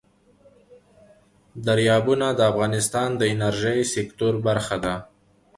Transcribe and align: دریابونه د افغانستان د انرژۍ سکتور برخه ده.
دریابونه 1.65 2.27
د 2.33 2.39
افغانستان 2.51 3.09
د 3.17 3.21
انرژۍ 3.33 3.79
سکتور 3.95 4.33
برخه 4.47 4.77
ده. 4.83 4.95